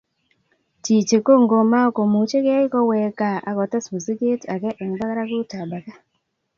[0.83, 5.93] Chichi ko ngomakomuchegei koweek gaa akotes mziget age eng barakutap age